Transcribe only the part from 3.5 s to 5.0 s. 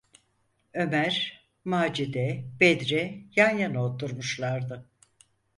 yana oturmuşlardı.